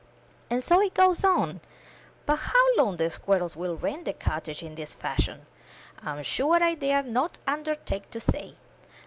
[0.49, 1.61] And so it goes on;
[2.25, 5.45] but how long the squirrels will rent the cottage in this fash ion,
[6.01, 8.55] I'm sure I dare not undertake to say.